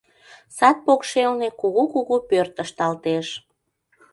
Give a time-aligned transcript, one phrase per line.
[0.57, 3.27] Сад покшелне кугу-кугу пӧрт ышталтеш.